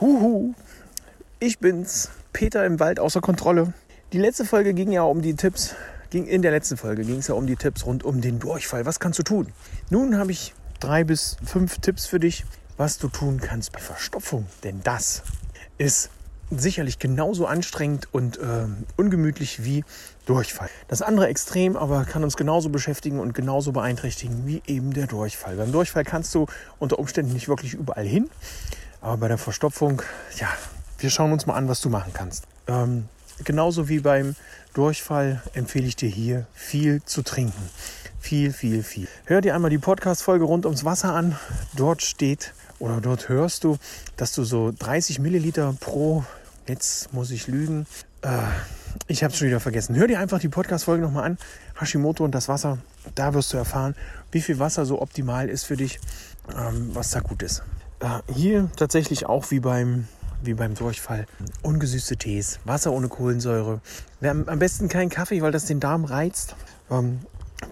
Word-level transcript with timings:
Huhu, 0.00 0.54
ich 1.40 1.58
bin's, 1.58 2.10
Peter 2.32 2.64
im 2.64 2.78
Wald 2.78 3.00
außer 3.00 3.20
Kontrolle. 3.20 3.72
Die 4.12 4.18
letzte 4.18 4.44
Folge 4.44 4.72
ging 4.72 4.92
ja 4.92 5.02
um 5.02 5.22
die 5.22 5.34
Tipps, 5.34 5.74
ging 6.10 6.26
in 6.26 6.40
der 6.40 6.52
letzten 6.52 6.76
Folge 6.76 7.02
ging 7.02 7.18
es 7.18 7.26
ja 7.26 7.34
um 7.34 7.48
die 7.48 7.56
Tipps 7.56 7.84
rund 7.84 8.04
um 8.04 8.20
den 8.20 8.38
Durchfall. 8.38 8.86
Was 8.86 9.00
kannst 9.00 9.18
du 9.18 9.24
tun? 9.24 9.48
Nun 9.90 10.16
habe 10.16 10.30
ich 10.30 10.54
drei 10.78 11.02
bis 11.02 11.36
fünf 11.44 11.78
Tipps 11.78 12.06
für 12.06 12.20
dich, 12.20 12.44
was 12.76 12.98
du 12.98 13.08
tun 13.08 13.40
kannst 13.40 13.72
bei 13.72 13.80
Verstopfung. 13.80 14.46
Denn 14.62 14.82
das 14.84 15.24
ist 15.78 16.10
sicherlich 16.48 17.00
genauso 17.00 17.46
anstrengend 17.46 18.06
und 18.14 18.38
äh, 18.38 18.66
ungemütlich 18.96 19.64
wie 19.64 19.84
Durchfall. 20.26 20.70
Das 20.86 21.02
andere 21.02 21.26
Extrem 21.26 21.76
aber 21.76 22.04
kann 22.04 22.22
uns 22.22 22.36
genauso 22.36 22.68
beschäftigen 22.68 23.18
und 23.18 23.34
genauso 23.34 23.72
beeinträchtigen 23.72 24.46
wie 24.46 24.62
eben 24.68 24.92
der 24.94 25.08
Durchfall. 25.08 25.56
Beim 25.56 25.72
Durchfall 25.72 26.04
kannst 26.04 26.36
du 26.36 26.46
unter 26.78 27.00
Umständen 27.00 27.32
nicht 27.32 27.48
wirklich 27.48 27.74
überall 27.74 28.06
hin. 28.06 28.30
Aber 29.08 29.16
bei 29.16 29.28
der 29.28 29.38
Verstopfung, 29.38 30.02
ja, 30.38 30.48
wir 30.98 31.08
schauen 31.08 31.32
uns 31.32 31.46
mal 31.46 31.54
an, 31.54 31.66
was 31.66 31.80
du 31.80 31.88
machen 31.88 32.12
kannst. 32.12 32.44
Ähm, 32.66 33.08
genauso 33.42 33.88
wie 33.88 34.00
beim 34.00 34.36
Durchfall 34.74 35.42
empfehle 35.54 35.86
ich 35.86 35.96
dir 35.96 36.10
hier 36.10 36.46
viel 36.52 37.02
zu 37.04 37.22
trinken. 37.22 37.70
Viel, 38.20 38.52
viel, 38.52 38.82
viel. 38.82 39.08
Hör 39.24 39.40
dir 39.40 39.54
einmal 39.54 39.70
die 39.70 39.78
Podcast-Folge 39.78 40.44
rund 40.44 40.66
ums 40.66 40.84
Wasser 40.84 41.14
an. 41.14 41.38
Dort 41.74 42.02
steht 42.02 42.52
oder 42.80 43.00
dort 43.00 43.30
hörst 43.30 43.64
du, 43.64 43.78
dass 44.18 44.34
du 44.34 44.44
so 44.44 44.74
30 44.78 45.20
Milliliter 45.20 45.74
pro, 45.80 46.24
jetzt 46.66 47.10
muss 47.14 47.30
ich 47.30 47.46
lügen, 47.46 47.86
äh, 48.20 48.28
ich 49.06 49.24
habe 49.24 49.32
es 49.32 49.38
schon 49.38 49.48
wieder 49.48 49.60
vergessen. 49.60 49.96
Hör 49.96 50.06
dir 50.06 50.20
einfach 50.20 50.38
die 50.38 50.50
Podcast-Folge 50.50 51.02
nochmal 51.02 51.24
an. 51.24 51.38
Hashimoto 51.80 52.24
und 52.24 52.34
das 52.34 52.46
Wasser. 52.48 52.76
Da 53.14 53.32
wirst 53.32 53.54
du 53.54 53.56
erfahren, 53.56 53.94
wie 54.32 54.42
viel 54.42 54.58
Wasser 54.58 54.84
so 54.84 55.00
optimal 55.00 55.48
ist 55.48 55.64
für 55.64 55.78
dich, 55.78 55.98
ähm, 56.54 56.90
was 56.92 57.10
da 57.12 57.20
gut 57.20 57.42
ist. 57.42 57.62
Äh, 58.00 58.20
hier 58.32 58.70
tatsächlich 58.76 59.26
auch 59.26 59.50
wie 59.50 59.60
beim, 59.60 60.06
wie 60.42 60.54
beim 60.54 60.74
Durchfall. 60.74 61.26
Ungesüßte 61.62 62.16
Tees, 62.16 62.60
Wasser 62.64 62.92
ohne 62.92 63.08
Kohlensäure. 63.08 63.80
Am 64.20 64.58
besten 64.58 64.88
kein 64.88 65.08
Kaffee, 65.08 65.42
weil 65.42 65.52
das 65.52 65.66
den 65.66 65.80
Darm 65.80 66.04
reizt. 66.04 66.54
Ähm, 66.90 67.20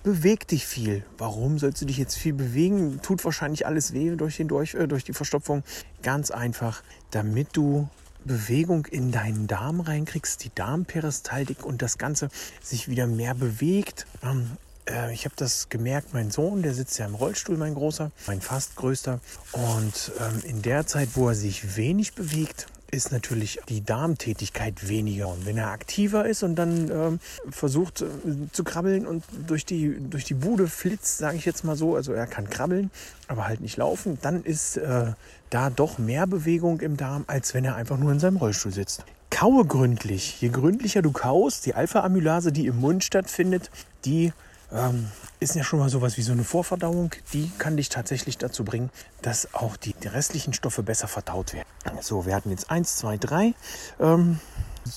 beweg 0.02 0.48
dich 0.48 0.66
viel. 0.66 1.04
Warum 1.18 1.58
sollst 1.58 1.80
du 1.80 1.86
dich 1.86 1.98
jetzt 1.98 2.16
viel 2.16 2.32
bewegen? 2.32 3.00
Tut 3.02 3.24
wahrscheinlich 3.24 3.66
alles 3.66 3.92
weh 3.92 4.16
durch, 4.16 4.36
den 4.36 4.48
durch, 4.48 4.74
äh, 4.74 4.88
durch 4.88 5.04
die 5.04 5.12
Verstopfung. 5.12 5.62
Ganz 6.02 6.30
einfach, 6.30 6.82
damit 7.12 7.48
du 7.56 7.88
Bewegung 8.24 8.86
in 8.86 9.12
deinen 9.12 9.46
Darm 9.46 9.80
reinkriegst, 9.80 10.42
die 10.42 10.50
Darmperistaltik 10.52 11.64
und 11.64 11.82
das 11.82 11.98
Ganze 11.98 12.28
sich 12.60 12.88
wieder 12.88 13.06
mehr 13.06 13.34
bewegt. 13.34 14.06
Ähm, 14.24 14.56
äh, 14.88 15.12
ich 15.12 15.24
habe 15.24 15.34
das 15.36 15.68
gemerkt, 15.68 16.14
mein 16.14 16.30
Sohn, 16.30 16.62
der 16.62 16.74
sitzt 16.74 16.98
ja 16.98 17.06
im 17.06 17.14
Rollstuhl, 17.14 17.56
mein 17.56 17.74
großer, 17.74 18.10
mein 18.26 18.40
fast 18.40 18.76
größter. 18.76 19.20
Und 19.52 20.12
ähm, 20.20 20.42
in 20.44 20.62
der 20.62 20.86
Zeit, 20.86 21.10
wo 21.14 21.28
er 21.28 21.34
sich 21.34 21.76
wenig 21.76 22.14
bewegt, 22.14 22.66
ist 22.90 23.10
natürlich 23.12 23.58
die 23.68 23.84
Darmtätigkeit 23.84 24.88
weniger. 24.88 25.28
Und 25.28 25.44
wenn 25.44 25.58
er 25.58 25.70
aktiver 25.70 26.24
ist 26.26 26.42
und 26.42 26.54
dann 26.54 26.90
ähm, 26.90 27.20
versucht 27.50 28.02
äh, 28.02 28.06
zu 28.52 28.64
krabbeln 28.64 29.06
und 29.06 29.24
durch 29.46 29.64
die, 29.66 29.98
durch 29.98 30.24
die 30.24 30.34
Bude 30.34 30.68
flitzt, 30.68 31.18
sage 31.18 31.36
ich 31.36 31.44
jetzt 31.44 31.64
mal 31.64 31.76
so, 31.76 31.96
also 31.96 32.12
er 32.12 32.26
kann 32.26 32.48
krabbeln, 32.48 32.90
aber 33.28 33.46
halt 33.46 33.60
nicht 33.60 33.76
laufen, 33.76 34.18
dann 34.22 34.44
ist 34.44 34.76
äh, 34.76 35.12
da 35.50 35.70
doch 35.70 35.98
mehr 35.98 36.26
Bewegung 36.26 36.80
im 36.80 36.96
Darm, 36.96 37.24
als 37.26 37.54
wenn 37.54 37.64
er 37.64 37.76
einfach 37.76 37.98
nur 37.98 38.12
in 38.12 38.20
seinem 38.20 38.36
Rollstuhl 38.36 38.72
sitzt. 38.72 39.04
Kaue 39.30 39.66
gründlich. 39.66 40.40
Je 40.40 40.48
gründlicher 40.48 41.02
du 41.02 41.10
kaust, 41.10 41.66
die 41.66 41.74
Alpha-Amylase, 41.74 42.52
die 42.52 42.66
im 42.66 42.76
Mund 42.76 43.02
stattfindet, 43.02 43.70
die 44.04 44.32
ähm, 44.72 45.08
ist 45.40 45.54
ja 45.54 45.64
schon 45.64 45.78
mal 45.78 45.88
sowas 45.88 46.16
wie 46.16 46.22
so 46.22 46.32
eine 46.32 46.44
Vorverdauung. 46.44 47.10
Die 47.32 47.50
kann 47.58 47.76
dich 47.76 47.88
tatsächlich 47.88 48.38
dazu 48.38 48.64
bringen, 48.64 48.90
dass 49.22 49.54
auch 49.54 49.76
die, 49.76 49.94
die 49.94 50.08
restlichen 50.08 50.52
Stoffe 50.52 50.82
besser 50.82 51.08
verdaut 51.08 51.54
werden. 51.54 51.66
So, 52.00 52.26
wir 52.26 52.34
hatten 52.34 52.50
jetzt 52.50 52.70
eins, 52.70 52.96
zwei, 52.96 53.16
drei. 53.16 53.54
Ähm, 54.00 54.40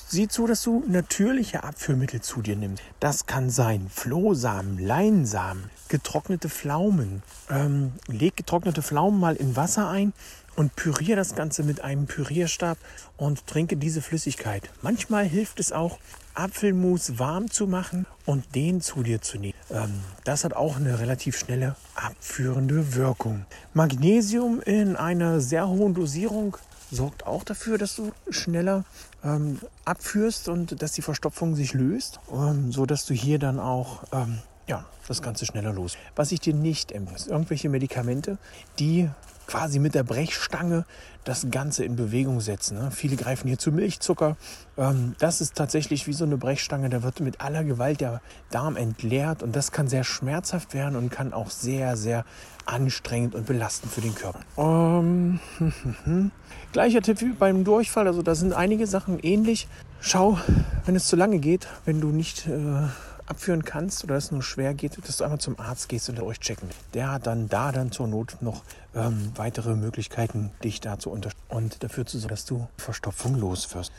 Sieh 0.08 0.28
zu, 0.28 0.46
dass 0.46 0.62
du 0.62 0.84
natürliche 0.88 1.64
Abführmittel 1.64 2.22
zu 2.22 2.44
dir 2.44 2.56
nimmst. 2.56 2.84
Das 3.00 3.26
kann 3.26 3.50
sein 3.50 3.90
Flohsamen, 3.90 4.78
Leinsamen, 4.78 5.72
getrocknete 5.88 6.48
Pflaumen. 6.48 7.24
Ähm, 7.50 7.94
leg 8.06 8.38
getrocknete 8.38 8.84
Pflaumen 8.84 9.20
mal 9.20 9.36
in 9.36 9.56
Wasser 9.56 9.90
ein 9.90 10.14
und 10.56 10.76
püriere 10.76 11.16
das 11.16 11.34
Ganze 11.34 11.64
mit 11.64 11.82
einem 11.82 12.06
Pürierstab 12.06 12.78
und 13.18 13.48
trinke 13.48 13.78
diese 13.78 14.04
Flüssigkeit. 14.04 14.70
Manchmal 14.84 15.26
hilft 15.26 15.60
es 15.60 15.72
auch, 15.72 15.98
Apfelmus 16.36 17.18
warm 17.18 17.50
zu 17.50 17.66
machen 17.66 18.06
und 18.30 18.54
den 18.54 18.80
zu 18.80 19.02
dir 19.02 19.24
zu 19.24 19.40
nehmen. 19.40 19.56
Ähm, 19.72 20.02
das 20.24 20.44
hat 20.44 20.54
auch 20.54 20.76
eine 20.76 21.00
relativ 21.00 21.36
schnelle 21.36 21.76
abführende 21.96 22.94
Wirkung. 22.94 23.46
Magnesium 23.74 24.62
in 24.62 24.96
einer 24.96 25.42
sehr 25.42 25.68
hohen 25.68 25.96
Dosierung 25.96 26.56
sorgt 26.92 27.26
auch 27.26 27.44
dafür, 27.44 27.80
dass 27.80 27.96
du 27.96 28.12
schneller 28.30 28.86
ähm, 29.24 29.60
abführst 29.84 30.48
und 30.48 30.80
dass 30.80 30.92
die 30.92 31.02
Verstopfung 31.02 31.56
sich 31.56 31.74
löst, 31.74 32.20
ähm, 32.32 32.72
so 32.72 32.86
dass 32.86 33.08
du 33.08 33.16
hier 33.16 33.40
dann 33.40 33.60
auch 33.60 34.04
ähm, 34.12 34.38
ja, 34.70 34.86
das 35.08 35.22
Ganze 35.22 35.46
schneller 35.46 35.74
los. 35.74 35.98
Was 36.16 36.32
ich 36.32 36.40
dir 36.40 36.54
nicht 36.54 36.92
empfehle, 36.92 37.32
irgendwelche 37.32 37.70
Medikamente, 37.70 38.38
die 38.78 39.10
quasi 39.48 39.80
mit 39.80 39.96
der 39.96 40.04
Brechstange 40.04 40.86
das 41.24 41.48
Ganze 41.50 41.84
in 41.84 41.96
Bewegung 41.96 42.40
setzen. 42.40 42.78
Ne? 42.78 42.92
Viele 42.92 43.16
greifen 43.16 43.48
hier 43.48 43.58
zu 43.58 43.72
Milchzucker. 43.72 44.38
Ähm, 44.78 45.16
das 45.18 45.42
ist 45.42 45.56
tatsächlich 45.56 46.06
wie 46.06 46.14
so 46.14 46.24
eine 46.24 46.38
Brechstange. 46.38 46.90
Da 46.90 47.02
wird 47.02 47.20
mit 47.20 47.42
aller 47.42 47.64
Gewalt 47.64 48.00
der 48.00 48.22
Darm 48.52 48.78
entleert 48.78 49.42
und 49.42 49.56
das 49.56 49.72
kann 49.72 49.88
sehr 49.88 50.04
schmerzhaft 50.04 50.76
werden 50.76 50.96
und 50.96 51.10
kann 51.10 51.34
auch 51.34 51.50
sehr, 51.50 51.98
sehr 51.98 52.26
anstrengend 52.68 53.34
und 53.34 53.48
belastend 53.48 53.92
für 53.92 54.02
den 54.02 54.14
Körper. 54.14 54.40
Ähm, 54.56 55.40
Gleicher 56.72 57.02
Tipp 57.02 57.20
wie 57.22 57.34
beim 57.34 57.64
Durchfall. 57.64 58.06
Also 58.06 58.22
da 58.22 58.36
sind 58.36 58.54
einige 58.54 58.86
Sachen 58.86 59.18
ähnlich. 59.18 59.68
Schau, 60.00 60.38
wenn 60.86 60.96
es 60.96 61.08
zu 61.08 61.16
lange 61.16 61.40
geht, 61.40 61.68
wenn 61.86 62.00
du 62.00 62.10
nicht 62.10 62.48
äh, 62.48 62.88
abführen 63.30 63.64
kannst 63.64 64.04
oder 64.04 64.16
es 64.16 64.32
nur 64.32 64.42
schwer 64.42 64.74
geht, 64.74 64.98
dass 65.08 65.18
du 65.18 65.24
einmal 65.24 65.40
zum 65.40 65.60
Arzt 65.60 65.88
gehst 65.88 66.10
und 66.10 66.18
er 66.18 66.26
euch 66.26 66.40
checken. 66.40 66.70
Der 66.94 67.12
hat 67.12 67.28
dann 67.28 67.48
da 67.48 67.72
dann 67.72 67.92
zur 67.92 68.08
Not 68.08 68.38
noch 68.42 68.64
ähm, 68.96 69.32
weitere 69.36 69.76
Möglichkeiten, 69.76 70.52
dich 70.64 70.82
da 70.82 70.98
zu 70.98 71.12
unterstützen 71.12 71.46
und 71.50 71.84
dafür 71.84 72.06
zu 72.06 72.18
sorgen, 72.18 72.30
dass 72.30 72.46
du 72.46 72.68
Verstopfung 72.78 73.36
loswirst. 73.36 73.92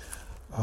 Äh, 0.53 0.57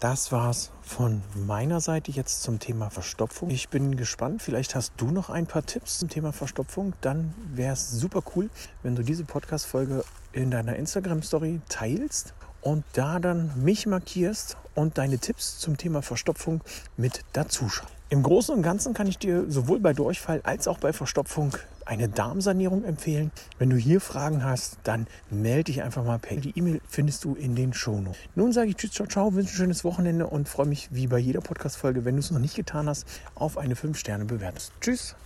das 0.00 0.32
war's 0.32 0.70
von 0.82 1.22
meiner 1.34 1.80
Seite 1.80 2.10
jetzt 2.10 2.42
zum 2.42 2.58
Thema 2.58 2.90
Verstopfung. 2.90 3.50
Ich 3.50 3.68
bin 3.68 3.96
gespannt. 3.96 4.42
Vielleicht 4.42 4.74
hast 4.74 4.94
du 4.96 5.12
noch 5.12 5.30
ein 5.30 5.46
paar 5.46 5.64
Tipps 5.64 6.00
zum 6.00 6.08
Thema 6.08 6.32
Verstopfung. 6.32 6.92
Dann 7.02 7.32
wäre 7.54 7.74
es 7.74 7.90
super 7.92 8.22
cool, 8.34 8.50
wenn 8.82 8.96
du 8.96 9.04
diese 9.04 9.24
Podcast-Folge 9.24 10.04
in 10.32 10.50
deiner 10.50 10.74
Instagram-Story 10.74 11.60
teilst 11.68 12.34
und 12.62 12.84
da 12.94 13.18
dann 13.18 13.52
mich 13.62 13.86
markierst 13.86 14.56
und 14.74 14.96
deine 14.96 15.18
Tipps 15.18 15.58
zum 15.58 15.76
Thema 15.76 16.00
Verstopfung 16.02 16.62
mit 16.96 17.20
dazu 17.32 17.68
schreibst. 17.68 17.92
Im 18.08 18.22
Großen 18.22 18.54
und 18.54 18.62
Ganzen 18.62 18.92
kann 18.92 19.06
ich 19.06 19.16
dir 19.16 19.50
sowohl 19.50 19.80
bei 19.80 19.94
Durchfall 19.94 20.42
als 20.44 20.68
auch 20.68 20.78
bei 20.78 20.92
Verstopfung 20.92 21.56
eine 21.86 22.08
Darmsanierung 22.10 22.84
empfehlen. 22.84 23.32
Wenn 23.58 23.70
du 23.70 23.76
hier 23.76 24.02
Fragen 24.02 24.44
hast, 24.44 24.76
dann 24.84 25.06
melde 25.30 25.64
dich 25.64 25.82
einfach 25.82 26.04
mal 26.04 26.18
per 26.18 26.36
Die 26.36 26.56
E-Mail 26.56 26.82
findest 26.86 27.24
du 27.24 27.34
in 27.34 27.54
den 27.54 27.72
Shownotes. 27.72 28.18
Nun 28.34 28.52
sage 28.52 28.68
ich 28.68 28.76
Tschüss, 28.76 28.92
ciao, 28.92 29.08
ciao, 29.08 29.34
wünsche 29.34 29.54
ein 29.54 29.56
schönes 29.56 29.82
Wochenende 29.82 30.26
und 30.26 30.46
freue 30.46 30.66
mich 30.66 30.88
wie 30.92 31.06
bei 31.06 31.18
jeder 31.18 31.40
Podcast-Folge, 31.40 32.04
wenn 32.04 32.16
du 32.16 32.20
es 32.20 32.30
noch 32.30 32.38
nicht 32.38 32.54
getan 32.54 32.86
hast, 32.86 33.06
auf 33.34 33.56
eine 33.56 33.74
5-Sterne-Bewertung. 33.74 34.62
Tschüss! 34.82 35.16